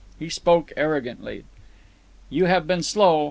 [0.17, 1.43] He spoke arrogantly.
[2.31, 3.19] "You have been slow.